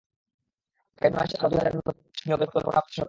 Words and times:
আগামী 1.01 1.15
মাসে 1.17 1.35
আরও 1.37 1.49
দুই 1.51 1.59
হাজার 1.59 1.73
নতুন 1.77 1.93
পুলিশ 1.97 2.21
নিয়োগের 2.25 2.49
পরিকল্পনা 2.49 2.79
করছে 2.79 2.91
সরকার। 2.91 2.99